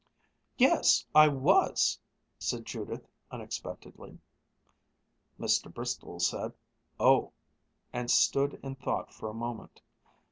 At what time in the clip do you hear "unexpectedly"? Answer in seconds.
3.29-4.17